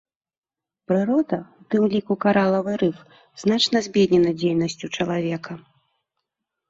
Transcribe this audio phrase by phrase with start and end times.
[0.91, 2.97] Прырода, у тым ліку каралавы рыф,
[3.43, 5.53] значна збеднена дзейнасцю чалавека.